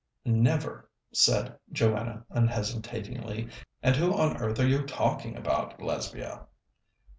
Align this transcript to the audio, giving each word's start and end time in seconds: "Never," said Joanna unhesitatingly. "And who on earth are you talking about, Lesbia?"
"Never," 0.25 0.89
said 1.13 1.59
Joanna 1.71 2.25
unhesitatingly. 2.31 3.49
"And 3.83 3.95
who 3.95 4.15
on 4.15 4.35
earth 4.37 4.59
are 4.59 4.65
you 4.67 4.81
talking 4.87 5.37
about, 5.37 5.79
Lesbia?" 5.79 6.47